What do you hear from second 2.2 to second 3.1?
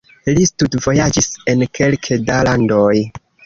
da landoj.